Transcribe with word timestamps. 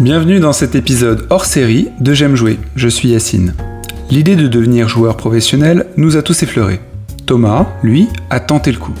Bienvenue 0.00 0.40
dans 0.40 0.54
cet 0.54 0.74
épisode 0.74 1.26
hors 1.28 1.44
série 1.44 1.90
de 2.00 2.14
J'aime 2.14 2.34
jouer, 2.34 2.58
je 2.76 2.88
suis 2.88 3.10
Yacine. 3.10 3.54
L'idée 4.10 4.36
de 4.36 4.48
devenir 4.48 4.88
joueur 4.88 5.18
professionnel 5.18 5.86
nous 5.98 6.16
a 6.16 6.22
tous 6.22 6.42
effleurés. 6.42 6.80
Thomas, 7.26 7.66
lui, 7.82 8.08
a 8.30 8.40
tenté 8.40 8.72
le 8.72 8.78
coup. 8.78 8.94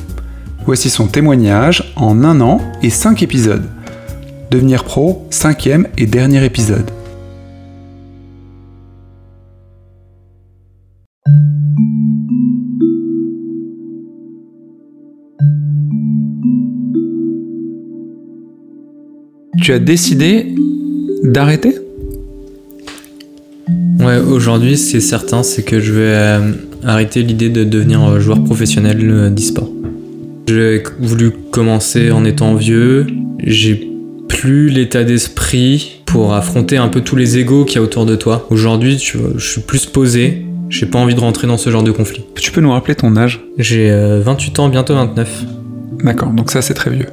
Voici 0.66 0.90
son 0.90 1.06
témoignage 1.06 1.94
en 1.96 2.22
un 2.24 2.42
an 2.42 2.60
et 2.82 2.90
cinq 2.90 3.22
épisodes. 3.22 3.68
Devenir 4.50 4.84
pro, 4.84 5.26
cinquième 5.30 5.88
et 5.96 6.06
dernier 6.06 6.44
épisode. 6.44 6.90
Tu 19.62 19.72
as 19.72 19.78
décidé 19.78 20.54
d'arrêter? 21.22 21.74
Ouais, 24.00 24.18
aujourd'hui, 24.18 24.76
c'est 24.76 25.00
certain, 25.00 25.42
c'est 25.42 25.62
que 25.62 25.80
je 25.80 25.92
vais 25.92 26.00
euh, 26.02 26.52
arrêter 26.84 27.22
l'idée 27.22 27.48
de 27.48 27.62
devenir 27.64 28.02
euh, 28.02 28.20
joueur 28.20 28.42
professionnel 28.42 28.98
euh, 29.02 29.30
d'e-sport. 29.30 29.70
J'ai 30.48 30.82
voulu 30.98 31.30
commencer 31.50 32.10
en 32.10 32.24
étant 32.24 32.54
vieux, 32.54 33.06
j'ai 33.44 33.88
plus 34.28 34.68
l'état 34.68 35.04
d'esprit 35.04 36.02
pour 36.04 36.34
affronter 36.34 36.78
un 36.78 36.88
peu 36.88 37.00
tous 37.00 37.16
les 37.16 37.38
égaux 37.38 37.64
qu'il 37.64 37.76
y 37.76 37.78
a 37.78 37.82
autour 37.82 38.06
de 38.06 38.16
toi. 38.16 38.46
Aujourd'hui, 38.50 38.98
je 38.98 39.38
suis 39.38 39.60
plus 39.60 39.86
posé, 39.86 40.44
j'ai 40.68 40.86
pas 40.86 40.98
envie 40.98 41.14
de 41.14 41.20
rentrer 41.20 41.46
dans 41.46 41.58
ce 41.58 41.70
genre 41.70 41.84
de 41.84 41.92
conflit. 41.92 42.24
Tu 42.34 42.50
peux 42.50 42.60
nous 42.60 42.72
rappeler 42.72 42.96
ton 42.96 43.16
âge? 43.16 43.40
J'ai 43.56 43.90
28 44.20 44.58
ans, 44.58 44.68
bientôt 44.68 44.94
29. 44.94 45.44
D'accord, 46.02 46.30
donc 46.30 46.50
ça 46.50 46.60
c'est 46.60 46.74
très 46.74 46.90
vieux. 46.90 47.06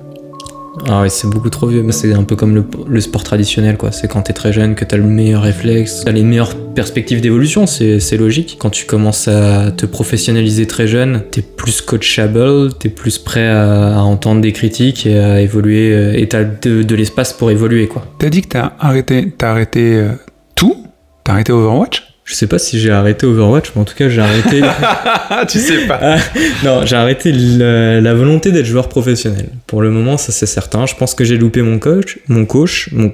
Ah 0.87 1.01
oui, 1.01 1.09
c'est 1.09 1.27
beaucoup 1.27 1.49
trop 1.49 1.67
vieux, 1.67 1.83
mais 1.83 1.91
c'est 1.91 2.13
un 2.13 2.23
peu 2.23 2.35
comme 2.35 2.63
le, 2.87 3.01
sport 3.01 3.23
traditionnel, 3.23 3.77
quoi. 3.77 3.91
C'est 3.91 4.07
quand 4.07 4.21
t'es 4.23 4.33
très 4.33 4.53
jeune 4.53 4.75
que 4.75 4.85
t'as 4.85 4.97
le 4.97 5.03
meilleur 5.03 5.41
réflexe, 5.41 6.03
t'as 6.05 6.11
les 6.11 6.23
meilleures 6.23 6.55
perspectives 6.73 7.21
d'évolution, 7.21 7.65
c'est 7.67 8.17
logique. 8.17 8.57
Quand 8.59 8.69
tu 8.69 8.85
commences 8.85 9.27
à 9.27 9.71
te 9.71 9.85
professionnaliser 9.85 10.67
très 10.67 10.87
jeune, 10.87 11.23
t'es 11.31 11.41
plus 11.41 11.81
coachable, 11.81 12.73
t'es 12.73 12.89
plus 12.89 13.17
prêt 13.17 13.49
à, 13.49 14.01
entendre 14.03 14.41
des 14.41 14.53
critiques 14.53 15.05
et 15.05 15.19
à 15.19 15.41
évoluer, 15.41 15.93
euh, 15.93 16.13
et 16.17 16.27
t'as 16.27 16.43
de, 16.43 16.95
l'espace 16.95 17.33
pour 17.33 17.51
évoluer, 17.51 17.87
quoi. 17.87 18.05
T'as 18.17 18.29
dit 18.29 18.41
que 18.41 18.49
t'as 18.49 18.73
arrêté, 18.79 19.33
as 19.41 19.51
arrêté 19.51 19.95
euh, 19.95 20.11
tout? 20.55 20.85
T'as 21.23 21.33
arrêté 21.33 21.51
Overwatch? 21.51 22.08
Je 22.29 22.35
sais 22.35 22.45
pas 22.45 22.59
si 22.59 22.79
j'ai 22.79 22.91
arrêté 22.91 23.25
Overwatch, 23.25 23.71
mais 23.73 23.81
en 23.81 23.85
tout 23.85 23.95
cas 23.95 24.07
j'ai 24.07 24.21
arrêté. 24.21 24.61
tu 25.49 25.59
sais 25.59 25.87
pas. 25.87 25.99
Ah, 25.99 26.17
non, 26.63 26.85
j'ai 26.85 26.95
arrêté 26.95 27.31
la, 27.31 28.13
volonté 28.13 28.51
d'être 28.51 28.67
joueur 28.67 28.87
professionnel. 28.87 29.47
Pour 29.65 29.81
le 29.81 29.89
moment, 29.89 30.15
ça 30.15 30.31
c'est 30.31 30.45
certain. 30.45 30.85
Je 30.85 30.93
pense 30.93 31.15
que 31.15 31.23
j'ai 31.23 31.39
loupé 31.39 31.63
mon 31.63 31.79
coach, 31.79 32.19
mon 32.27 32.45
coach, 32.45 32.89
mon 32.91 33.11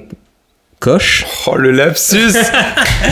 coche. 0.80 1.24
Oh 1.46 1.56
le 1.56 1.70
lapsus. 1.70 2.36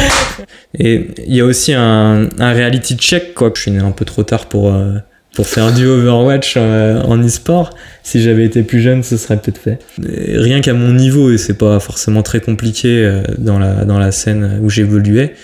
Et 0.79 1.09
il 1.27 1.35
y 1.35 1.41
a 1.41 1.47
aussi 1.47 1.73
un, 1.73 2.29
reality 2.39 2.97
check 2.97 3.33
quoi. 3.33 3.51
Je 3.55 3.63
suis 3.63 3.71
né 3.71 3.79
un 3.79 3.93
peu 3.93 4.05
trop 4.05 4.25
tard 4.25 4.45
pour 4.45 4.75
euh, 4.75 4.99
pour 5.35 5.47
faire 5.47 5.73
du 5.73 5.87
Overwatch 5.87 6.57
euh, 6.59 7.01
en 7.01 7.17
e-sport. 7.17 7.71
Si 8.03 8.21
j'avais 8.21 8.45
été 8.45 8.63
plus 8.63 8.83
jeune, 8.83 9.03
ce 9.03 9.17
serait 9.17 9.39
peut-être 9.39 9.57
fait. 9.57 9.79
rien 9.99 10.61
qu'à 10.61 10.75
mon 10.75 10.93
niveau, 10.93 11.31
et 11.31 11.39
c'est 11.39 11.57
pas 11.57 11.81
forcément 11.81 12.23
très 12.23 12.41
compliqué 12.41 13.03
euh, 13.03 13.23
dans 13.39 13.59
la 13.59 13.87
dans 13.87 13.99
la 13.99 14.13
scène 14.13 14.61
où 14.63 14.69
j'évoluais 14.69 15.35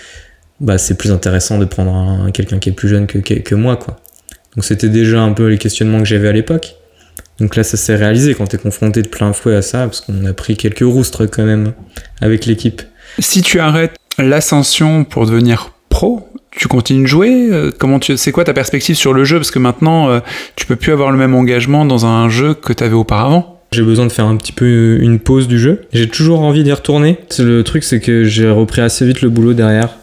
bah, 0.61 0.77
c'est 0.77 0.95
plus 0.95 1.11
intéressant 1.11 1.57
de 1.57 1.65
prendre 1.65 2.29
quelqu'un 2.31 2.59
qui 2.59 2.69
est 2.69 2.73
plus 2.73 2.87
jeune 2.87 3.07
que, 3.07 3.17
que, 3.17 3.55
moi, 3.55 3.75
quoi. 3.75 3.97
Donc 4.55 4.63
c'était 4.63 4.89
déjà 4.89 5.21
un 5.21 5.33
peu 5.33 5.47
les 5.47 5.57
questionnements 5.57 5.99
que 5.99 6.05
j'avais 6.05 6.27
à 6.27 6.31
l'époque. 6.31 6.75
Donc 7.39 7.55
là, 7.55 7.63
ça 7.63 7.77
s'est 7.77 7.95
réalisé 7.95 8.35
quand 8.35 8.45
t'es 8.45 8.57
confronté 8.57 9.01
de 9.01 9.07
plein 9.07 9.33
fouet 9.33 9.55
à 9.55 9.61
ça, 9.61 9.85
parce 9.85 10.01
qu'on 10.01 10.25
a 10.25 10.33
pris 10.33 10.55
quelques 10.55 10.83
roustres 10.83 11.25
quand 11.25 11.43
même 11.43 11.73
avec 12.21 12.45
l'équipe. 12.45 12.83
Si 13.17 13.41
tu 13.41 13.59
arrêtes 13.59 13.95
l'ascension 14.19 15.03
pour 15.03 15.25
devenir 15.25 15.73
pro, 15.89 16.29
tu 16.51 16.67
continues 16.67 17.03
de 17.03 17.07
jouer 17.07 17.49
euh, 17.51 17.71
Comment 17.75 17.97
tu, 17.99 18.15
c'est 18.17 18.31
quoi 18.31 18.43
ta 18.43 18.53
perspective 18.53 18.95
sur 18.95 19.13
le 19.13 19.23
jeu? 19.23 19.37
Parce 19.37 19.51
que 19.51 19.59
maintenant, 19.59 20.09
euh, 20.09 20.19
tu 20.55 20.67
peux 20.67 20.75
plus 20.75 20.91
avoir 20.91 21.11
le 21.11 21.17
même 21.17 21.33
engagement 21.33 21.85
dans 21.85 22.05
un 22.05 22.29
jeu 22.29 22.53
que 22.53 22.73
tu 22.73 22.83
avais 22.83 22.93
auparavant. 22.93 23.61
J'ai 23.71 23.83
besoin 23.83 24.05
de 24.05 24.11
faire 24.11 24.25
un 24.25 24.35
petit 24.35 24.51
peu 24.51 24.99
une 25.01 25.19
pause 25.19 25.47
du 25.47 25.57
jeu. 25.57 25.81
J'ai 25.93 26.09
toujours 26.09 26.41
envie 26.41 26.63
d'y 26.63 26.73
retourner. 26.73 27.17
Le 27.39 27.61
truc, 27.63 27.85
c'est 27.85 28.01
que 28.01 28.25
j'ai 28.25 28.49
repris 28.49 28.81
assez 28.81 29.05
vite 29.05 29.21
le 29.21 29.29
boulot 29.29 29.53
derrière. 29.53 29.95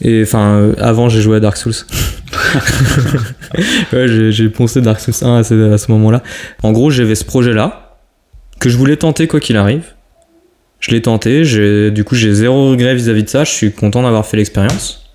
Et 0.00 0.22
enfin, 0.22 0.56
euh, 0.56 0.74
avant, 0.78 1.08
j'ai 1.08 1.20
joué 1.20 1.36
à 1.36 1.40
Dark 1.40 1.56
Souls. 1.56 1.72
ouais, 3.92 4.08
j'ai 4.08 4.48
poncé 4.48 4.80
Dark 4.80 5.00
Souls 5.00 5.14
1 5.22 5.38
à 5.38 5.44
ce, 5.44 5.90
moment-là. 5.90 6.22
En 6.62 6.72
gros, 6.72 6.90
j'avais 6.90 7.14
ce 7.14 7.24
projet-là, 7.24 7.96
que 8.60 8.68
je 8.68 8.76
voulais 8.76 8.96
tenter 8.96 9.26
quoi 9.26 9.40
qu'il 9.40 9.56
arrive. 9.56 9.84
Je 10.80 10.90
l'ai 10.90 11.00
tenté, 11.00 11.42
du 11.90 12.04
coup, 12.04 12.14
j'ai 12.14 12.34
zéro 12.34 12.70
regret 12.70 12.94
vis-à-vis 12.94 13.22
de 13.22 13.28
ça. 13.28 13.44
Je 13.44 13.50
suis 13.50 13.72
content 13.72 14.02
d'avoir 14.02 14.26
fait 14.26 14.36
l'expérience. 14.36 15.10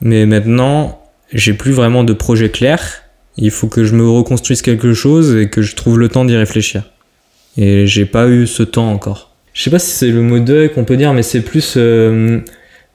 Mais 0.00 0.26
maintenant, 0.26 1.02
j'ai 1.32 1.54
plus 1.54 1.72
vraiment 1.72 2.02
de 2.02 2.12
projet 2.12 2.50
clair. 2.50 3.02
Il 3.36 3.50
faut 3.50 3.68
que 3.68 3.84
je 3.84 3.94
me 3.94 4.08
reconstruise 4.08 4.62
quelque 4.62 4.92
chose 4.92 5.36
et 5.36 5.48
que 5.48 5.62
je 5.62 5.76
trouve 5.76 5.98
le 5.98 6.08
temps 6.08 6.24
d'y 6.24 6.36
réfléchir. 6.36 6.82
Et 7.56 7.86
j'ai 7.86 8.04
pas 8.04 8.28
eu 8.28 8.46
ce 8.46 8.62
temps 8.62 8.90
encore. 8.90 9.30
Je 9.52 9.62
sais 9.62 9.70
pas 9.70 9.78
si 9.78 9.92
c'est 9.92 10.10
le 10.10 10.20
mot 10.20 10.40
deuil 10.40 10.72
qu'on 10.72 10.84
peut 10.84 10.96
dire, 10.96 11.12
mais 11.12 11.22
c'est 11.22 11.40
plus. 11.40 11.74
Euh, 11.76 12.40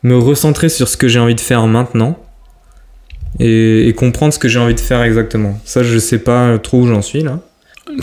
me 0.04 0.18
recentrer 0.18 0.70
sur 0.70 0.88
ce 0.88 0.98
que 0.98 1.08
j'ai 1.08 1.20
envie 1.20 1.36
de 1.36 1.42
faire 1.42 1.66
maintenant 1.68 2.18
et, 3.40 3.94
comprendre 3.98 4.34
ce 4.34 4.40
que 4.40 4.48
j'ai 4.48 4.60
envie 4.60 4.76
de 4.76 4.80
faire 4.80 5.02
exactement. 5.04 5.60
Ça, 5.66 5.84
je 5.84 5.98
sais 5.98 6.20
pas 6.20 6.58
trop 6.58 6.82
où 6.82 6.88
j'en 6.88 7.02
suis 7.02 7.22
là. 7.22 7.40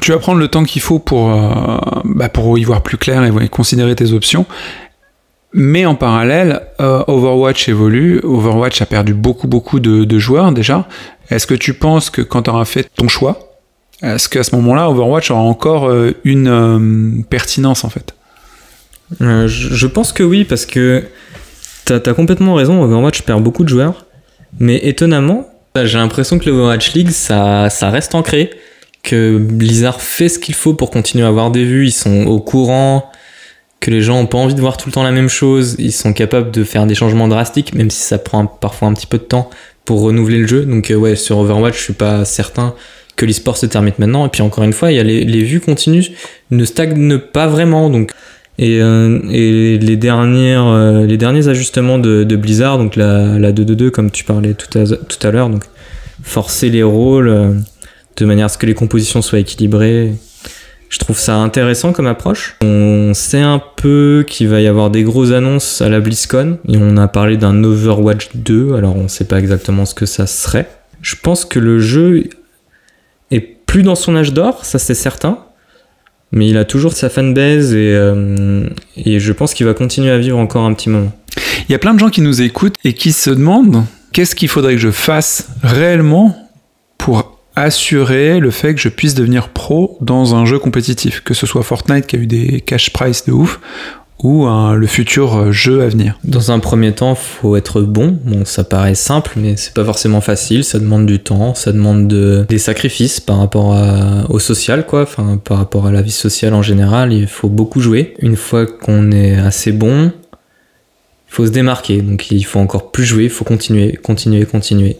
Tu 0.00 0.12
vas 0.12 0.18
prendre 0.18 0.38
le 0.38 0.48
temps 0.48 0.64
qu'il 0.64 0.82
faut 0.82 0.98
pour, 0.98 1.30
euh, 1.30 1.78
bah, 2.04 2.28
pour 2.28 2.58
y 2.58 2.64
voir 2.64 2.82
plus 2.82 2.96
clair 2.96 3.24
et, 3.24 3.48
considérer 3.48 3.94
tes 3.94 4.12
options. 4.12 4.46
Mais 5.52 5.86
en 5.86 5.94
parallèle, 5.94 6.60
euh, 6.80 7.02
Overwatch 7.06 7.68
évolue. 7.68 8.20
Overwatch 8.22 8.82
a 8.82 8.86
perdu 8.86 9.14
beaucoup, 9.14 9.48
beaucoup 9.48 9.80
de, 9.80 10.18
joueurs 10.18 10.52
déjà. 10.52 10.86
Est-ce 11.30 11.46
que 11.46 11.54
tu 11.54 11.74
penses 11.74 12.10
que 12.10 12.22
quand 12.22 12.42
tu 12.42 12.50
auras 12.50 12.64
fait 12.64 12.88
ton 12.94 13.08
choix, 13.08 13.58
est-ce 14.02 14.28
qu'à 14.28 14.42
ce, 14.42 14.54
moment-là, 14.56 14.90
Overwatch 14.90 15.30
aura 15.30 15.40
encore 15.40 15.88
euh, 15.88 16.12
une 16.24 17.24
pertinence 17.28 17.84
en 17.84 17.88
fait? 17.88 18.14
Je 19.20 19.86
pense 19.86 20.12
que 20.12 20.24
oui, 20.24 20.44
parce 20.44 20.66
que 20.66 21.04
T'as 21.86 22.00
as 22.04 22.14
complètement 22.14 22.54
raison, 22.54 22.82
Overwatch 22.82 23.22
perd 23.22 23.44
beaucoup 23.44 23.62
de 23.62 23.68
joueurs, 23.68 24.06
mais 24.58 24.76
étonnamment, 24.88 25.48
j'ai 25.76 25.98
l'impression 25.98 26.36
que 26.40 26.50
l'Overwatch 26.50 26.94
League, 26.94 27.10
ça, 27.10 27.68
reste 27.82 28.16
ancré, 28.16 28.50
que 29.04 29.38
Blizzard 29.38 30.00
fait 30.00 30.28
ce 30.28 30.40
qu'il 30.40 30.56
faut 30.56 30.74
pour 30.74 30.90
continuer 30.90 31.24
à 31.24 31.28
avoir 31.28 31.52
des 31.52 31.64
vues, 31.64 31.86
ils 31.86 31.92
sont 31.92 32.26
au 32.26 32.40
courant, 32.40 33.08
que 33.78 33.92
les 33.92 34.00
gens 34.00 34.18
ont 34.18 34.26
pas 34.26 34.36
envie 34.36 34.56
de 34.56 34.60
voir 34.60 34.78
tout 34.78 34.88
le 34.88 34.92
temps 34.94 35.04
la 35.04 35.12
même 35.12 35.28
chose, 35.28 35.76
ils 35.78 35.92
sont 35.92 36.12
capables 36.12 36.50
de 36.50 36.64
faire 36.64 36.86
des 36.86 36.96
changements 36.96 37.28
drastiques, 37.28 37.72
même 37.72 37.90
si 37.90 38.02
ça 38.02 38.18
prend 38.18 38.46
parfois 38.46 38.88
un 38.88 38.92
petit 38.92 39.06
peu 39.06 39.18
de 39.18 39.22
temps 39.22 39.48
pour 39.84 40.00
renouveler 40.00 40.38
le 40.38 40.48
jeu. 40.48 40.64
Donc 40.64 40.90
euh, 40.90 40.96
ouais, 40.96 41.14
sur 41.14 41.38
Overwatch, 41.38 41.76
je 41.78 41.82
suis 41.82 41.92
pas 41.92 42.24
certain 42.24 42.74
que 43.14 43.26
l'e-sport 43.26 43.56
se 43.56 43.66
termine 43.66 43.94
maintenant. 43.98 44.26
Et 44.26 44.28
puis 44.28 44.42
encore 44.42 44.64
une 44.64 44.72
fois, 44.72 44.90
y 44.90 44.98
a 44.98 45.04
les, 45.04 45.24
les 45.24 45.44
vues 45.44 45.60
continuent, 45.60 46.10
ne 46.50 46.64
stagnent 46.64 47.18
pas 47.18 47.46
vraiment. 47.46 47.90
Donc 47.90 48.10
et, 48.58 48.80
euh, 48.80 49.20
euh, 49.28 51.06
les 51.06 51.16
derniers 51.16 51.48
ajustements 51.48 51.98
de, 51.98 52.36
Blizzard, 52.36 52.78
donc 52.78 52.96
la, 52.96 53.38
la 53.38 53.52
2-2-2 53.52 53.90
comme 53.90 54.10
tu 54.10 54.24
parlais 54.24 54.54
tout 54.54 54.68
à, 54.78 55.30
l'heure, 55.30 55.50
donc 55.50 55.64
forcer 56.22 56.70
les 56.70 56.82
rôles 56.82 57.28
euh, 57.28 57.52
de 58.16 58.24
manière 58.24 58.46
à 58.46 58.48
ce 58.48 58.58
que 58.58 58.66
les 58.66 58.74
compositions 58.74 59.20
soient 59.20 59.40
équilibrées. 59.40 60.14
Je 60.88 60.98
trouve 60.98 61.18
ça 61.18 61.34
intéressant 61.36 61.92
comme 61.92 62.06
approche. 62.06 62.56
On 62.62 63.12
sait 63.12 63.40
un 63.40 63.60
peu 63.76 64.24
qu'il 64.26 64.48
va 64.48 64.60
y 64.60 64.68
avoir 64.68 64.88
des 64.88 65.02
grosses 65.02 65.32
annonces 65.32 65.82
à 65.82 65.88
la 65.88 66.00
BlizzCon 66.00 66.58
et 66.68 66.78
on 66.78 66.96
a 66.96 67.08
parlé 67.08 67.36
d'un 67.36 67.62
Overwatch 67.64 68.30
2, 68.36 68.74
alors 68.74 68.96
on 68.96 69.08
sait 69.08 69.24
pas 69.24 69.38
exactement 69.38 69.84
ce 69.84 69.94
que 69.94 70.06
ça 70.06 70.26
serait. 70.26 70.68
Je 71.02 71.16
pense 71.20 71.44
que 71.44 71.58
le 71.58 71.78
jeu 71.78 72.30
est 73.30 73.40
plus 73.40 73.82
dans 73.82 73.96
son 73.96 74.16
âge 74.16 74.32
d'or, 74.32 74.64
ça 74.64 74.78
c'est 74.78 74.94
certain 74.94 75.45
mais 76.32 76.48
il 76.48 76.56
a 76.56 76.64
toujours 76.64 76.92
sa 76.92 77.08
fanbase 77.08 77.72
et, 77.74 77.94
euh, 77.94 78.68
et 78.96 79.20
je 79.20 79.32
pense 79.32 79.54
qu'il 79.54 79.66
va 79.66 79.74
continuer 79.74 80.10
à 80.10 80.18
vivre 80.18 80.38
encore 80.38 80.64
un 80.64 80.74
petit 80.74 80.88
moment. 80.88 81.12
Il 81.68 81.72
y 81.72 81.74
a 81.74 81.78
plein 81.78 81.94
de 81.94 81.98
gens 81.98 82.10
qui 82.10 82.20
nous 82.20 82.42
écoutent 82.42 82.76
et 82.84 82.94
qui 82.94 83.12
se 83.12 83.30
demandent 83.30 83.84
qu'est-ce 84.12 84.34
qu'il 84.34 84.48
faudrait 84.48 84.74
que 84.74 84.80
je 84.80 84.90
fasse 84.90 85.48
réellement 85.62 86.50
pour 86.98 87.38
assurer 87.56 88.38
le 88.38 88.50
fait 88.50 88.74
que 88.74 88.80
je 88.80 88.88
puisse 88.88 89.14
devenir 89.14 89.48
pro 89.48 89.96
dans 90.00 90.34
un 90.34 90.44
jeu 90.44 90.58
compétitif, 90.58 91.20
que 91.20 91.34
ce 91.34 91.46
soit 91.46 91.62
Fortnite 91.62 92.06
qui 92.06 92.16
a 92.16 92.18
eu 92.18 92.26
des 92.26 92.60
cash 92.60 92.92
price 92.92 93.24
de 93.24 93.32
ouf 93.32 93.60
ou 94.22 94.46
le 94.46 94.86
futur 94.86 95.36
euh, 95.36 95.52
jeu 95.52 95.82
à 95.82 95.88
venir 95.88 96.18
Dans 96.24 96.50
un 96.50 96.58
premier 96.58 96.92
temps, 96.92 97.14
faut 97.14 97.54
être 97.56 97.82
bon. 97.82 98.18
Bon, 98.24 98.44
ça 98.44 98.64
paraît 98.64 98.94
simple, 98.94 99.32
mais 99.36 99.56
c'est 99.56 99.74
pas 99.74 99.84
forcément 99.84 100.20
facile. 100.20 100.64
Ça 100.64 100.78
demande 100.78 101.06
du 101.06 101.18
temps, 101.18 101.54
ça 101.54 101.72
demande 101.72 102.08
des 102.08 102.58
sacrifices 102.58 103.20
par 103.20 103.38
rapport 103.38 103.76
au 104.30 104.38
social, 104.38 104.86
quoi. 104.86 105.02
Enfin, 105.02 105.38
par 105.42 105.58
rapport 105.58 105.86
à 105.86 105.92
la 105.92 106.02
vie 106.02 106.10
sociale 106.10 106.54
en 106.54 106.62
général, 106.62 107.12
il 107.12 107.26
faut 107.26 107.48
beaucoup 107.48 107.80
jouer. 107.80 108.14
Une 108.20 108.36
fois 108.36 108.66
qu'on 108.66 109.12
est 109.12 109.36
assez 109.36 109.72
bon, 109.72 110.12
il 111.28 111.34
faut 111.34 111.46
se 111.46 111.50
démarquer. 111.50 112.00
Donc, 112.00 112.30
il 112.30 112.44
faut 112.44 112.60
encore 112.60 112.90
plus 112.90 113.04
jouer. 113.04 113.24
Il 113.24 113.30
faut 113.30 113.44
continuer, 113.44 113.98
continuer, 114.02 114.46
continuer. 114.46 114.96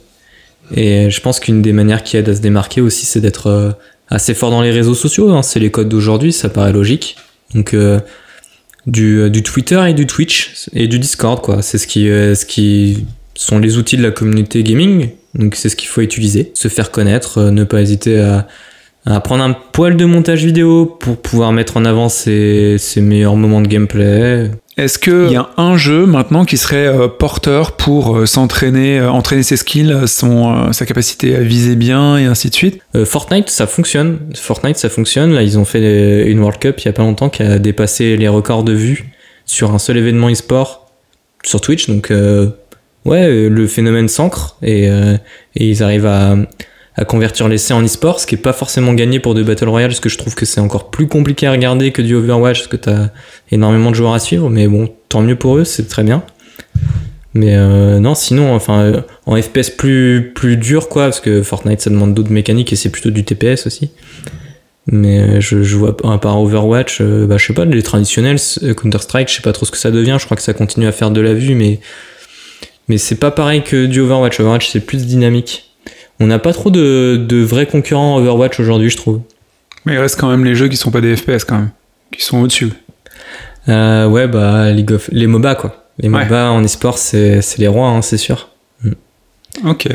Et 0.75 1.11
je 1.11 1.21
pense 1.21 1.41
qu'une 1.41 1.63
des 1.63 1.73
manières 1.73 2.03
qui 2.03 2.17
aide 2.17 2.29
à 2.29 2.35
se 2.35 2.41
démarquer 2.41 2.81
aussi, 2.81 3.07
c'est 3.07 3.21
d'être 3.21 3.47
euh, 3.49 3.73
assez 4.09 4.35
fort 4.35 4.51
dans 4.51 4.63
les 4.63 4.71
réseaux 4.71 4.95
sociaux. 4.95 5.31
Hein. 5.31 5.43
C'est 5.43 5.61
les 5.61 5.71
codes 5.71 5.89
d'aujourd'hui, 5.89 6.33
ça 6.33 6.49
paraît 6.49 6.73
logique. 6.73 7.17
Donc 7.55 7.75
euh, 7.75 8.01
du, 8.87 9.19
euh, 9.19 9.31
du 9.31 9.43
Twitter 9.43 9.83
et 9.89 9.95
du 9.95 10.07
Twitch 10.07 10.69
et 10.73 10.89
du 10.89 10.99
Discord, 10.99 11.41
quoi. 11.41 11.63
C'est 11.63 11.79
ce 11.79 11.87
qui, 11.87 12.09
euh, 12.09 12.35
ce 12.35 12.47
qui 12.47 13.07
sont 13.35 13.59
les 13.59 13.79
outils 13.79 13.97
de 13.97 14.03
la 14.03 14.11
communauté 14.11 14.63
gaming. 14.63 15.11
Donc 15.35 15.55
c'est 15.55 15.69
ce 15.69 15.77
qu'il 15.77 15.89
faut 15.89 16.01
utiliser, 16.01 16.51
se 16.55 16.69
faire 16.69 16.91
connaître, 16.91 17.39
euh, 17.39 17.51
ne 17.51 17.65
pas 17.65 17.83
hésiter 17.83 18.19
à, 18.21 18.49
à 19.07 19.21
prendre 19.21 19.45
un 19.45 19.53
poil 19.53 19.97
de 19.97 20.05
montage 20.05 20.45
vidéo 20.45 20.85
pour 20.85 21.17
pouvoir 21.17 21.53
mettre 21.53 21.77
en 21.77 21.85
avant 21.85 22.09
ses, 22.09 22.77
ses 22.79 23.01
meilleurs 23.01 23.37
moments 23.37 23.61
de 23.61 23.69
gameplay. 23.69 24.51
Est-ce 24.77 24.99
qu'il 24.99 25.31
y 25.31 25.37
a 25.37 25.49
un 25.57 25.77
jeu 25.77 26.05
maintenant 26.05 26.45
qui 26.45 26.59
serait 26.59 26.87
euh, 26.87 27.09
porteur 27.09 27.73
pour 27.73 28.19
euh, 28.19 28.27
s'entraîner, 28.27 28.99
euh, 28.99 29.11
entraîner 29.11 29.43
ses 29.43 29.57
skills, 29.57 30.07
son, 30.07 30.73
sa 30.73 30.85
capacité 30.85 31.35
à 31.35 31.41
viser 31.41 31.77
bien 31.77 32.19
et 32.19 32.27
ainsi 32.27 32.51
de 32.51 32.55
suite? 32.55 32.83
Euh, 32.95 33.07
Fortnite, 33.07 33.49
ça 33.49 33.67
fonctionne. 33.67 34.19
Fortnite, 34.35 34.77
ça 34.77 34.91
fonctionne. 34.91 35.33
Là, 35.33 35.43
ils 35.43 35.59
ont 35.59 35.65
fait 35.65 36.27
une 36.27 36.41
World 36.41 36.59
Cup 36.59 36.81
il 36.81 36.85
y 36.85 36.89
a 36.89 36.93
pas 36.93 37.03
longtemps 37.03 37.31
qui 37.31 37.43
a 37.43 37.59
dépassé 37.59 38.17
les 38.19 38.29
records 38.29 38.65
de 38.65 38.73
vues 38.73 39.13
sur 39.47 39.73
un 39.73 39.79
seul 39.79 39.97
événement 39.97 40.29
e-sport 40.29 40.91
sur 41.43 41.61
Twitch. 41.61 41.89
Donc, 41.89 42.11
euh, 42.11 42.49
ouais, 43.05 43.49
le 43.49 43.67
phénomène 43.69 44.09
s'ancre 44.09 44.57
et, 44.63 44.91
euh, 44.91 45.17
et 45.55 45.71
ils 45.71 45.83
arrivent 45.83 46.07
à, 46.07 46.37
à 46.97 47.05
convertir 47.05 47.49
l'essai 47.49 47.75
en 47.75 47.83
e-sport, 47.83 48.21
ce 48.21 48.27
qui 48.27 48.37
est 48.37 48.39
pas 48.39 48.55
forcément 48.55 48.95
gagné 48.95 49.21
pour 49.21 49.35
du 49.35 49.45
Battle 49.45 49.69
Royale, 49.69 49.91
parce 49.91 50.01
que 50.01 50.09
je 50.09 50.17
trouve 50.17 50.35
que 50.35 50.47
c'est 50.47 50.61
encore 50.61 50.91
plus 50.91 51.09
compliqué 51.09 51.47
à 51.47 51.53
regarder 51.53 51.93
que 51.93 52.01
du 52.01 52.15
Overwatch, 52.15 52.61
parce 52.61 52.69
que 52.69 52.77
t'as 52.77 53.09
énormément 53.51 53.91
de 53.91 53.97
joueurs 53.97 54.15
à 54.15 54.19
suivre. 54.19 54.49
Mais 54.49 54.67
bon, 54.67 54.89
tant 55.09 55.21
mieux 55.21 55.37
pour 55.37 55.59
eux, 55.59 55.65
c'est 55.65 55.89
très 55.89 56.03
bien. 56.03 56.23
Mais 57.35 57.55
euh, 57.55 57.99
non, 57.99 58.15
sinon, 58.15 58.55
enfin, 58.55 58.81
euh, 58.81 59.01
en 59.27 59.41
FPS 59.41 59.69
plus, 59.69 60.33
plus 60.35 60.57
dur, 60.57 60.89
quoi, 60.89 61.05
parce 61.05 61.21
que 61.21 61.43
Fortnite, 61.43 61.83
ça 61.83 61.91
demande 61.91 62.15
d'autres 62.15 62.33
mécaniques 62.33 62.73
et 62.73 62.77
c'est 62.77 62.89
plutôt 62.89 63.11
du 63.11 63.25
TPS 63.25 63.67
aussi. 63.67 63.91
Mais 64.91 65.21
euh, 65.21 65.41
je, 65.41 65.77
vois, 65.77 65.95
à 66.05 66.17
part 66.17 66.41
Overwatch, 66.41 66.99
euh, 67.03 67.27
bah, 67.27 67.37
je 67.37 67.47
sais 67.47 67.53
pas, 67.53 67.67
les 67.67 67.83
traditionnels, 67.83 68.39
Counter-Strike, 68.39 69.29
je 69.29 69.35
sais 69.35 69.43
pas 69.43 69.53
trop 69.53 69.67
ce 69.67 69.71
que 69.71 69.77
ça 69.77 69.91
devient, 69.91 70.17
je 70.19 70.25
crois 70.25 70.37
que 70.37 70.43
ça 70.43 70.55
continue 70.55 70.87
à 70.87 70.93
faire 70.93 71.11
de 71.11 71.21
la 71.21 71.35
vue, 71.35 71.55
mais, 71.55 71.81
mais 72.89 72.97
c'est 72.97 73.17
pas 73.17 73.31
pareil 73.31 73.63
que 73.63 73.85
du 73.85 74.01
Overwatch. 74.01 74.41
Overwatch, 74.41 74.71
c'est 74.71 74.81
plus 74.81 75.05
dynamique. 75.05 75.76
On 76.21 76.27
n'a 76.27 76.39
pas 76.39 76.53
trop 76.53 76.71
de, 76.71 77.17
de 77.29 77.37
vrais 77.43 77.67
concurrents 77.67 78.17
Overwatch 78.19 78.59
aujourd'hui, 78.61 78.91
je 78.91 78.97
trouve. 78.97 79.21
Mais 79.85 79.95
il 79.95 79.99
reste 79.99 80.19
quand 80.19 80.31
même 80.31 80.45
les 80.45 80.55
jeux 80.55 80.69
qui 80.69 80.77
sont 80.77 80.91
pas 80.91 81.01
des 81.01 81.15
FPS 81.17 81.45
quand 81.45 81.57
même, 81.57 81.71
qui 82.11 82.23
sont 82.25 82.39
au-dessus. 82.39 82.71
Euh, 83.69 84.07
ouais, 84.09 84.27
bah, 84.27 84.71
League 84.73 84.93
of... 84.93 85.09
les 85.13 85.27
MOBA, 85.27 85.55
quoi. 85.57 85.85
Les 85.99 86.09
Ouais. 86.09 86.25
MOBA 86.25 86.51
en 86.51 86.63
e-sport, 86.63 86.99
c'est 86.99 87.41
c'est 87.43 87.59
les 87.59 87.69
rois, 87.69 87.89
hein, 87.89 88.03
c'est 88.03 88.19
sûr. 88.19 88.51
Ok. 89.65 89.89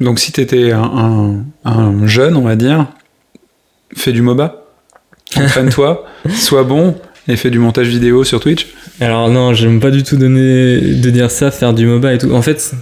Donc 0.00 0.18
si 0.18 0.32
t'étais 0.32 0.72
un, 0.72 0.82
un, 0.82 1.70
un 1.70 2.06
jeune, 2.06 2.36
on 2.36 2.42
va 2.42 2.56
dire, 2.56 2.88
fais 3.96 4.12
du 4.12 4.22
MOBA, 4.22 4.64
entraîne-toi, 5.36 6.04
sois 6.34 6.64
bon 6.64 6.96
et 7.28 7.36
fais 7.36 7.50
du 7.50 7.58
montage 7.58 7.88
vidéo 7.88 8.24
sur 8.24 8.40
Twitch. 8.40 8.66
Alors 9.00 9.30
non, 9.30 9.54
j'aime 9.54 9.80
pas 9.80 9.90
du 9.90 10.02
tout 10.02 10.16
donner 10.16 10.78
de 10.80 11.10
dire 11.10 11.30
ça, 11.30 11.50
faire 11.50 11.72
du 11.72 11.86
MOBA 11.86 12.14
et 12.14 12.18
tout. 12.18 12.32
En 12.32 12.42
fait, 12.42 12.72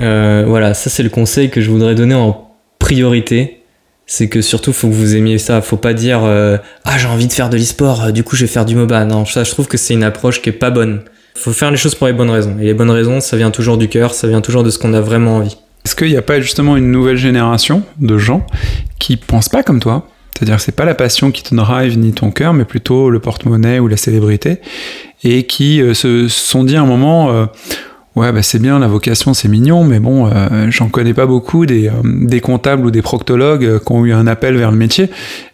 euh, 0.00 0.44
voilà, 0.46 0.74
ça 0.74 0.90
c'est 0.90 1.02
le 1.02 1.10
conseil 1.10 1.50
que 1.50 1.60
je 1.60 1.70
voudrais 1.70 1.94
donner 1.94 2.14
en 2.14 2.50
priorité. 2.78 3.58
C'est 4.06 4.28
que 4.28 4.42
surtout 4.42 4.72
faut 4.72 4.88
que 4.88 4.94
vous 4.94 5.16
aimiez 5.16 5.38
ça. 5.38 5.62
Faut 5.62 5.76
pas 5.76 5.94
dire 5.94 6.20
euh, 6.24 6.58
ah 6.84 6.98
j'ai 6.98 7.06
envie 7.06 7.28
de 7.28 7.32
faire 7.32 7.50
de 7.50 7.56
l'e-sport, 7.56 8.04
euh, 8.04 8.10
du 8.10 8.24
coup 8.24 8.36
je 8.36 8.42
vais 8.42 8.52
faire 8.52 8.64
du 8.64 8.74
MOBA. 8.74 9.04
Non, 9.04 9.24
ça 9.24 9.44
je 9.44 9.50
trouve 9.50 9.68
que 9.68 9.76
c'est 9.76 9.94
une 9.94 10.04
approche 10.04 10.42
qui 10.42 10.48
est 10.48 10.52
pas 10.52 10.70
bonne. 10.70 11.02
Faut 11.34 11.52
faire 11.52 11.70
les 11.70 11.76
choses 11.76 11.94
pour 11.94 12.06
les 12.06 12.12
bonnes 12.12 12.30
raisons. 12.30 12.56
Et 12.60 12.64
les 12.64 12.74
bonnes 12.74 12.90
raisons, 12.90 13.20
ça 13.20 13.36
vient 13.36 13.50
toujours 13.50 13.78
du 13.78 13.88
cœur, 13.88 14.12
ça 14.12 14.28
vient 14.28 14.40
toujours 14.40 14.64
de 14.64 14.70
ce 14.70 14.78
qu'on 14.78 14.92
a 14.92 15.00
vraiment 15.00 15.36
envie. 15.36 15.56
Est-ce 15.84 15.96
qu'il 15.96 16.08
n'y 16.08 16.16
a 16.16 16.22
pas 16.22 16.40
justement 16.40 16.76
une 16.76 16.90
nouvelle 16.90 17.16
génération 17.16 17.82
de 17.98 18.18
gens 18.18 18.46
qui 18.98 19.16
pensent 19.16 19.48
pas 19.48 19.62
comme 19.62 19.80
toi? 19.80 20.08
C'est-à-dire 20.34 20.56
que 20.56 20.62
c'est 20.62 20.76
pas 20.76 20.84
la 20.84 20.94
passion 20.94 21.30
qui 21.30 21.42
te 21.42 21.54
drive 21.54 21.98
ni 21.98 22.12
ton 22.12 22.30
cœur, 22.30 22.52
mais 22.52 22.64
plutôt 22.64 23.10
le 23.10 23.20
porte-monnaie 23.20 23.78
ou 23.78 23.88
la 23.88 23.96
célébrité, 23.96 24.60
et 25.24 25.44
qui 25.44 25.80
se 25.94 26.28
sont 26.28 26.64
dit 26.64 26.76
à 26.76 26.82
un 26.82 26.86
moment, 26.86 27.48
ouais 28.16 28.32
bah 28.32 28.42
c'est 28.42 28.58
bien 28.58 28.78
la 28.78 28.88
vocation, 28.88 29.34
c'est 29.34 29.48
mignon, 29.48 29.84
mais 29.84 30.00
bon, 30.00 30.26
euh, 30.26 30.66
j'en 30.70 30.88
connais 30.88 31.14
pas 31.14 31.26
beaucoup 31.26 31.66
des, 31.66 31.88
euh, 31.88 31.92
des 32.04 32.40
comptables 32.40 32.86
ou 32.86 32.90
des 32.90 33.02
proctologues 33.02 33.64
euh, 33.64 33.78
qui 33.78 33.92
ont 33.92 34.04
eu 34.04 34.12
un 34.12 34.26
appel 34.26 34.56
vers 34.56 34.70
le 34.70 34.76
métier, 34.76 35.10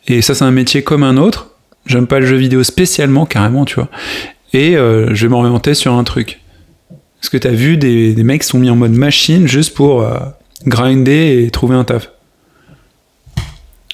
et 0.07 0.23
ça 0.23 0.35
c'est 0.35 0.45
un 0.45 0.51
métier 0.51 0.83
comme 0.83 1.03
un 1.03 1.17
autre. 1.17 1.53
J'aime 1.87 2.07
pas 2.07 2.21
le 2.21 2.27
jeu 2.27 2.37
vidéo 2.37 2.63
spécialement, 2.65 3.25
carrément, 3.25 3.65
tu 3.65 3.77
vois. 3.77 3.89
Et 4.53 4.73
je 4.75 5.23
vais 5.23 5.29
m'orienter 5.29 5.73
sur 5.73 5.95
un 5.95 6.05
truc. 6.05 6.41
Est-ce 6.91 7.31
que 7.31 7.39
t'as 7.39 7.51
vu 7.51 7.79
des, 7.79 8.13
des 8.13 8.25
mecs 8.25 8.43
qui 8.43 8.49
sont 8.49 8.59
mis 8.59 8.69
en 8.69 8.77
mode 8.77 8.93
machine 8.93 9.49
juste 9.49 9.73
pour 9.75 10.07
grinder 10.67 11.43
et 11.43 11.51
trouver 11.51 11.77
un 11.77 11.85
taf? 11.85 12.11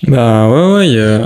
Bah 0.09 0.49
ouais, 0.49 0.75
ouais, 0.75 0.89
il 0.89 0.95
y 0.95 0.99
a 0.99 1.21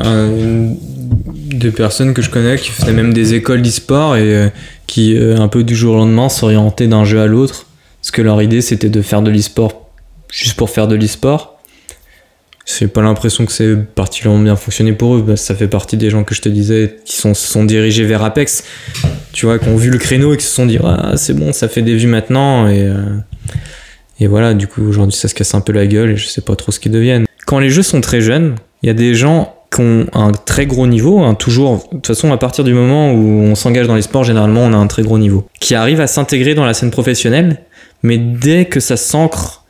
des 1.57 1.71
personnes 1.71 2.13
que 2.13 2.21
je 2.21 2.29
connais 2.29 2.59
qui 2.59 2.69
faisaient 2.69 2.93
même 2.93 3.15
des 3.15 3.33
écoles 3.33 3.63
d'e-sport 3.63 4.17
et 4.17 4.51
qui, 4.89 5.17
euh, 5.17 5.37
un 5.37 5.47
peu 5.47 5.63
du 5.63 5.77
jour 5.77 5.95
au 5.95 5.99
lendemain, 5.99 6.29
s'orientaient 6.29 6.89
d'un 6.89 7.05
jeu 7.05 7.21
à 7.21 7.27
l'autre. 7.27 7.67
Parce 8.01 8.11
que 8.11 8.23
leur 8.23 8.43
idée, 8.43 8.61
c'était 8.61 8.89
de 8.89 9.03
faire 9.03 9.23
de 9.23 9.31
l'e-sport 9.31 9.89
juste 10.33 10.57
pour 10.57 10.71
faire 10.71 10.89
de 10.89 10.97
l'e-sport. 10.97 11.61
J'ai 12.67 12.87
pas 12.87 13.01
l'impression 13.01 13.47
que 13.47 13.53
c'est 13.53 13.77
particulièrement 13.77 14.43
bien 14.43 14.57
fonctionné 14.57 14.93
pour 14.93 15.17
eux. 15.17 15.23
Bah, 15.23 15.37
ça 15.37 15.55
fait 15.55 15.69
partie 15.69 15.97
des 15.97 16.11
gens 16.11 16.25
que 16.25 16.35
je 16.35 16.43
te 16.43 16.49
disais 16.49 16.97
qui 17.05 17.17
sont, 17.17 17.33
se 17.33 17.47
sont 17.47 17.65
dirigés 17.65 18.05
vers 18.05 18.23
Apex. 18.23 18.65
Tu 19.33 19.47
vois, 19.47 19.59
qui 19.59 19.69
ont 19.69 19.77
vu 19.77 19.91
le 19.91 19.99
créneau 19.99 20.35
et 20.35 20.37
qui 20.37 20.45
se 20.45 20.55
sont 20.55 20.67
dit 20.67 20.79
Ah, 20.83 21.13
c'est 21.17 21.35
bon, 21.35 21.53
ça 21.53 21.69
fait 21.69 21.83
des 21.83 21.95
vues 21.95 22.09
maintenant. 22.09 22.69
Et, 22.69 22.83
euh, 22.83 22.95
et 24.21 24.27
voilà, 24.27 24.53
du 24.53 24.67
coup, 24.67 24.83
aujourd'hui, 24.87 25.17
ça 25.17 25.29
se 25.29 25.35
casse 25.35 25.55
un 25.55 25.61
peu 25.61 25.73
la 25.73 25.87
gueule 25.87 26.11
et 26.11 26.17
je 26.17 26.27
sais 26.27 26.43
pas 26.43 26.57
trop 26.57 26.73
ce 26.73 26.81
qu'ils 26.81 26.93
deviennent. 26.93 27.25
Quand 27.47 27.59
les 27.59 27.71
jeux 27.71 27.83
sont 27.83 28.01
très 28.01 28.21
jeunes, 28.21 28.57
il 28.83 28.87
y 28.87 28.91
a 28.91 28.95
des 28.95 29.15
gens 29.15 29.55
un 29.81 30.33
très 30.33 30.67
gros 30.67 30.87
niveau, 30.87 31.21
hein, 31.21 31.35
toujours, 31.35 31.87
de 31.91 31.97
toute 31.97 32.07
façon, 32.07 32.33
à 32.33 32.37
partir 32.37 32.65
du 32.65 32.75
moment 32.75 33.13
où 33.13 33.43
on 33.43 33.55
s'engage 33.55 33.87
dans 33.87 33.95
les 33.95 34.03
sports, 34.03 34.25
généralement, 34.25 34.63
on 34.63 34.73
a 34.73 34.77
un 34.77 34.87
très 34.87 35.03
gros 35.03 35.19
niveau, 35.19 35.47
qui 35.61 35.75
arrivent 35.75 36.01
à 36.01 36.07
s'intégrer 36.07 36.55
dans 36.55 36.65
la 36.65 36.75
scène 36.75 36.91
professionnelle, 36.91 37.63
mais 38.03 38.19
dès 38.19 38.67
que 38.67 38.81
ça 38.81 38.97
s'ancre, 38.97 39.65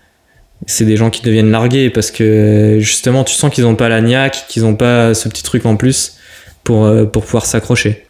c'est 0.67 0.85
des 0.85 0.97
gens 0.97 1.11
qui 1.11 1.23
deviennent 1.23 1.51
largués 1.51 1.91
parce 1.91 2.11
que 2.11 2.79
justement, 2.81 3.25
tu 3.25 3.35
sens 3.35 3.53
qu'ils 3.53 3.65
n'ont 3.65 3.77
pas 3.77 3.89
la 3.89 4.01
niaque, 4.01 4.47
qu'ils 4.49 4.63
n'ont 4.63 4.75
pas 4.75 5.15
ce 5.15 5.29
petit 5.29 5.43
truc 5.43 5.65
en 5.67 5.77
plus 5.77 6.17
pour, 6.65 6.85
euh, 6.85 7.05
pour 7.05 7.25
pouvoir 7.25 7.47
s'accrocher. 7.47 8.05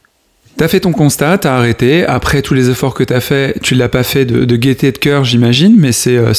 T'as 0.57 0.67
fait 0.67 0.81
ton 0.81 0.93
constat, 0.93 1.39
t'as 1.39 1.55
arrêté. 1.57 2.05
Après 2.05 2.43
tous 2.43 2.55
les 2.55 2.69
efforts 2.69 2.95
que 2.95 3.05
t'as 3.05 3.21
fait, 3.21 3.55
tu 3.63 3.77
l'as 3.77 3.89
pas 3.89 4.03
fait 4.03 4.25
de, 4.25 4.57
gaieté 4.57 4.91
de 4.91 4.99
cœur, 4.99 5.25
j'imagine, 5.25 5.77
mais 5.79 5.93
c'est 5.93 6.17
euh, 6.17 6.33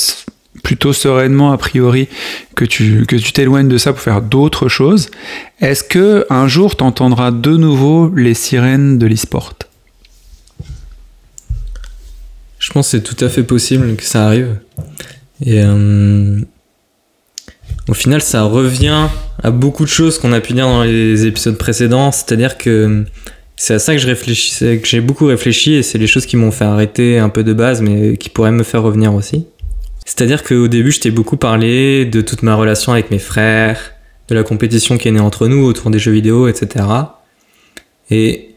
plutôt 0.64 0.94
sereinement 0.94 1.52
a 1.52 1.58
priori 1.58 2.08
que 2.56 2.66
tu 2.66 3.06
que 3.06 3.16
tu 3.16 3.32
t'éloignes 3.32 3.70
de 3.70 3.78
ça 3.78 3.94
pour 3.94 4.02
faire 4.02 4.22
d'autres 4.22 4.68
choses. 4.68 5.10
Est-ce 5.60 5.84
que 5.84 6.26
un 6.30 6.48
jour 6.48 6.76
t'entendras 6.76 7.32
de 7.32 7.58
nouveau 7.58 8.12
les 8.16 8.34
sirènes 8.34 8.98
de 8.98 9.08
l'e-sport? 9.08 9.54
Je 12.60 12.72
pense 12.72 12.92
que 12.92 12.98
c'est 12.98 13.04
tout 13.04 13.24
à 13.24 13.30
fait 13.30 13.44
possible 13.44 13.96
que 13.96 14.04
ça 14.04 14.26
arrive. 14.28 14.60
Et 15.42 15.64
euh, 15.64 16.42
au 17.88 17.94
final, 17.94 18.22
ça 18.22 18.44
revient 18.44 19.08
à 19.42 19.52
beaucoup 19.52 19.86
de 19.86 19.90
choses 19.90 20.20
qu'on 20.20 20.34
a 20.34 20.42
pu 20.42 20.54
dire 20.54 20.66
dans 20.66 20.84
les 20.84 21.26
épisodes 21.26 21.58
précédents. 21.58 22.12
C'est-à-dire 22.12 22.58
que 22.58 23.06
c'est 23.56 23.74
à 23.74 23.80
ça 23.80 23.94
que 23.94 24.00
je 24.00 24.08
réfléchissais, 24.08 24.78
que 24.78 24.88
j'ai 24.88 25.02
beaucoup 25.02 25.26
réfléchi, 25.26 25.74
et 25.74 25.84
c'est 25.84 25.98
les 25.98 26.08
choses 26.08 26.26
qui 26.26 26.38
m'ont 26.38 26.52
fait 26.52 26.66
arrêter 26.66 27.18
un 27.18 27.30
peu 27.30 27.44
de 27.44 27.54
base, 27.54 27.82
mais 27.82 28.18
qui 28.18 28.30
pourraient 28.30 28.52
me 28.52 28.64
faire 28.64 28.84
revenir 28.84 29.14
aussi. 29.14 29.46
C'est-à-dire 30.10 30.44
qu'au 30.44 30.68
début, 30.68 30.92
je 30.92 31.02
t'ai 31.02 31.12
beaucoup 31.12 31.38
parlé 31.38 32.04
de 32.06 32.22
toute 32.22 32.42
ma 32.42 32.56
relation 32.56 32.92
avec 32.94 33.12
mes 33.12 33.20
frères, 33.20 33.94
de 34.28 34.34
la 34.34 34.42
compétition 34.42 34.98
qui 34.98 35.08
est 35.08 35.12
née 35.12 35.20
entre 35.20 35.48
nous 35.48 35.64
autour 35.64 35.92
des 35.92 36.00
jeux 36.00 36.12
vidéo, 36.12 36.48
etc. 36.48 36.84
Et 38.10 38.56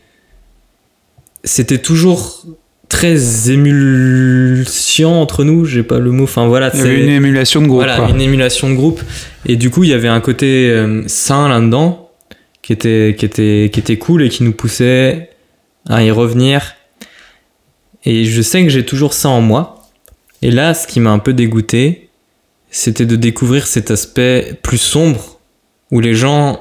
c'était 1.44 1.76
toujours 1.76 2.46
très 2.88 3.50
émulsion 3.50 5.20
entre 5.20 5.44
nous, 5.44 5.66
j'ai 5.66 5.82
pas 5.82 5.98
le 5.98 6.10
mot, 6.10 6.24
enfin 6.24 6.46
voilà, 6.46 6.70
Il 6.72 6.78
y 6.78 6.82
avait 6.82 6.96
c'est- 6.96 7.02
une 7.02 7.10
émulation 7.10 7.60
de 7.60 7.66
groupe. 7.66 7.80
voilà, 7.80 7.96
quoi. 7.96 8.08
une 8.08 8.20
émulation 8.22 8.70
de 8.70 8.74
groupe. 8.74 9.02
Et 9.44 9.56
du 9.56 9.68
coup, 9.68 9.84
il 9.84 9.90
y 9.90 9.94
avait 9.94 10.08
un 10.08 10.20
côté 10.20 10.70
euh, 10.70 11.02
sain 11.06 11.48
là-dedans 11.50 12.10
qui 12.62 12.72
était, 12.72 13.14
qui, 13.18 13.26
était, 13.26 13.68
qui 13.72 13.78
était 13.80 13.98
cool 13.98 14.22
et 14.22 14.30
qui 14.30 14.42
nous 14.42 14.52
poussait 14.52 15.28
à 15.86 16.02
y 16.02 16.10
revenir. 16.10 16.74
Et 18.06 18.24
je 18.24 18.40
sais 18.40 18.62
que 18.62 18.70
j'ai 18.70 18.86
toujours 18.86 19.12
ça 19.12 19.28
en 19.28 19.42
moi. 19.42 19.81
Et 20.42 20.50
là, 20.50 20.74
ce 20.74 20.86
qui 20.86 21.00
m'a 21.00 21.10
un 21.10 21.18
peu 21.18 21.32
dégoûté, 21.32 22.10
c'était 22.70 23.06
de 23.06 23.16
découvrir 23.16 23.66
cet 23.66 23.90
aspect 23.90 24.58
plus 24.62 24.78
sombre 24.78 25.38
où 25.90 26.00
les 26.00 26.14
gens 26.14 26.60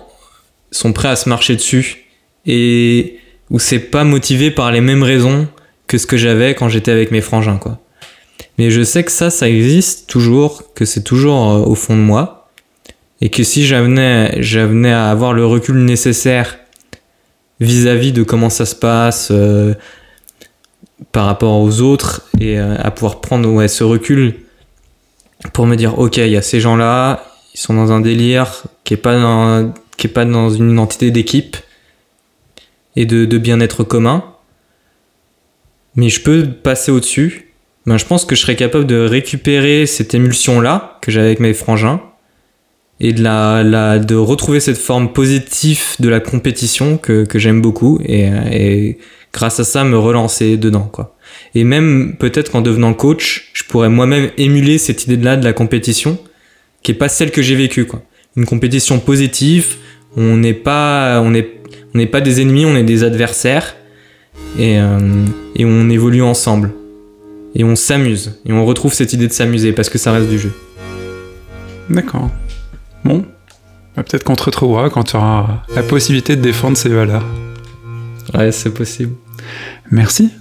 sont 0.71 0.93
prêts 0.93 1.07
à 1.09 1.15
se 1.15 1.27
marcher 1.27 1.55
dessus 1.55 2.05
et 2.45 3.17
où 3.50 3.59
c'est 3.59 3.79
pas 3.79 4.03
motivé 4.03 4.51
par 4.51 4.71
les 4.71 4.81
mêmes 4.81 5.03
raisons 5.03 5.47
que 5.88 5.97
ce 5.97 6.05
que 6.05 6.17
j'avais 6.17 6.55
quand 6.55 6.69
j'étais 6.69 6.91
avec 6.91 7.11
mes 7.11 7.21
frangins, 7.21 7.57
quoi. 7.57 7.79
Mais 8.57 8.69
je 8.69 8.83
sais 8.83 9.03
que 9.03 9.11
ça, 9.11 9.29
ça 9.29 9.50
existe 9.50 10.07
toujours, 10.07 10.73
que 10.73 10.85
c'est 10.85 11.03
toujours 11.03 11.50
euh, 11.50 11.63
au 11.63 11.75
fond 11.75 11.95
de 11.95 12.01
moi. 12.01 12.50
Et 13.19 13.29
que 13.29 13.43
si 13.43 13.65
j'avenais, 13.65 14.41
j'avenais 14.41 14.91
à 14.91 15.09
avoir 15.09 15.33
le 15.33 15.45
recul 15.45 15.77
nécessaire 15.83 16.57
vis-à-vis 17.59 18.11
de 18.11 18.23
comment 18.23 18.50
ça 18.50 18.65
se 18.65 18.75
passe 18.75 19.29
euh, 19.31 19.73
par 21.12 21.25
rapport 21.25 21.60
aux 21.60 21.81
autres 21.81 22.29
et 22.39 22.60
euh, 22.60 22.75
à 22.79 22.91
pouvoir 22.91 23.22
prendre 23.22 23.50
ouais, 23.50 23.67
ce 23.67 23.84
recul 23.84 24.36
pour 25.53 25.65
me 25.65 25.75
dire 25.75 25.98
ok 25.98 26.17
il 26.17 26.29
y 26.29 26.38
a 26.38 26.41
ces 26.41 26.60
gens 26.60 26.75
là 26.75 27.25
ils 27.53 27.60
sont 27.60 27.74
dans 27.74 27.91
un 27.91 28.00
délire 28.00 28.63
qui 28.84 28.93
est 28.93 28.98
pas 28.98 29.20
dans, 29.20 29.74
qui 29.98 30.08
est 30.08 30.12
pas 30.12 30.25
dans 30.25 30.50
une 30.50 30.72
identité 30.72 31.12
d'équipe 31.12 31.58
et 32.96 33.05
de, 33.05 33.38
bien-être 33.38 33.84
commun. 33.84 34.24
Mais 35.96 36.10
je 36.10 36.22
peux 36.22 36.48
passer 36.48 36.91
au-dessus, 36.91 37.53
ben, 37.86 37.98
je 37.98 38.05
pense 38.05 38.25
que 38.25 38.36
je 38.36 38.41
serais 38.41 38.55
capable 38.55 38.86
de 38.86 39.05
récupérer 39.05 39.86
cette 39.86 40.13
émulsion-là 40.13 41.00
que 41.01 41.12
j'avais 41.12 41.27
avec 41.27 41.39
mes 41.39 41.53
frangins 41.53 42.01
et 43.00 43.13
de, 43.13 43.24
la, 43.24 44.00
de 44.00 44.15
retrouver 44.15 44.60
cette 44.60 44.77
forme 44.77 45.12
positive 45.12 45.84
de 46.00 46.08
la 46.08 46.20
compétition 46.20 46.98
que, 46.98 47.25
j'aime 47.36 47.62
beaucoup 47.62 48.00
et, 48.03 48.98
grâce 49.33 49.59
à 49.59 49.63
ça 49.63 49.83
me 49.83 49.97
relancer 49.97 50.57
dedans 50.57 50.89
quoi. 50.91 51.15
Et 51.55 51.63
même 51.63 52.15
peut-être 52.19 52.51
qu'en 52.51 52.61
devenant 52.61 52.93
coach, 52.93 53.51
je 53.53 53.63
pourrais 53.63 53.89
moi-même 53.89 54.31
émuler 54.38 54.77
cette 54.77 55.05
idée-là 55.05 55.38
de 55.38 55.45
la 55.45 55.53
compétition 55.53 56.17
qui 56.83 56.91
est 56.91 56.95
pas 56.95 57.09
celle 57.09 57.31
que 57.31 57.41
j'ai 57.41 57.55
vécue 57.55 57.85
quoi. 57.85 58.01
Une 58.35 58.45
compétition 58.45 59.00
positive, 59.00 59.75
on 60.17 60.38
n'est 60.38 60.53
pas 60.53 61.21
on 61.21 61.33
on 61.93 61.97
n'est 61.97 62.07
pas 62.07 62.21
des 62.21 62.41
ennemis, 62.41 62.65
on 62.65 62.75
est 62.75 62.83
des 62.83 63.03
adversaires 63.03 63.75
et, 64.57 64.79
euh, 64.79 65.25
et 65.55 65.65
on 65.65 65.89
évolue 65.89 66.21
ensemble 66.21 66.71
et 67.55 67.63
on 67.63 67.75
s'amuse 67.75 68.39
et 68.45 68.53
on 68.53 68.65
retrouve 68.65 68.93
cette 68.93 69.13
idée 69.13 69.27
de 69.27 69.33
s'amuser 69.33 69.73
parce 69.73 69.89
que 69.89 69.97
ça 69.97 70.11
reste 70.11 70.29
du 70.29 70.39
jeu. 70.39 70.53
D'accord. 71.89 72.29
Bon, 73.03 73.25
bah, 73.95 74.03
peut-être 74.03 74.23
qu'on 74.23 74.35
te 74.35 74.43
retrouvera 74.43 74.89
quand 74.89 75.03
tu 75.03 75.15
auras 75.17 75.63
la 75.75 75.83
possibilité 75.83 76.35
de 76.35 76.41
défendre 76.41 76.77
ces 76.77 76.89
valeurs. 76.89 77.25
Ouais, 78.33 78.51
c'est 78.51 78.73
possible. 78.73 79.15
Merci. 79.91 80.31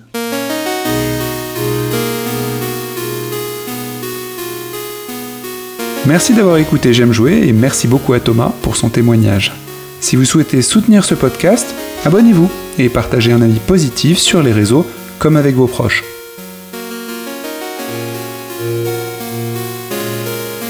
Merci 6.06 6.34
d'avoir 6.34 6.56
écouté 6.56 6.92
J'aime 6.92 7.12
jouer 7.12 7.46
et 7.46 7.52
merci 7.52 7.86
beaucoup 7.86 8.14
à 8.14 8.20
Thomas 8.20 8.52
pour 8.62 8.76
son 8.76 8.88
témoignage. 8.88 9.52
Si 10.00 10.16
vous 10.16 10.24
souhaitez 10.24 10.62
soutenir 10.62 11.04
ce 11.04 11.14
podcast, 11.14 11.74
abonnez-vous 12.04 12.50
et 12.78 12.88
partagez 12.88 13.32
un 13.32 13.42
avis 13.42 13.58
positif 13.60 14.18
sur 14.18 14.42
les 14.42 14.52
réseaux 14.52 14.86
comme 15.18 15.36
avec 15.36 15.54
vos 15.54 15.66
proches. 15.66 16.02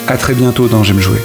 A 0.08 0.16
très 0.16 0.34
bientôt 0.34 0.66
dans 0.66 0.82
J'aime 0.82 0.98
jouer. 0.98 1.20